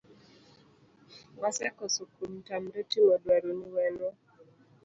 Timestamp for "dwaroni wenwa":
3.23-4.11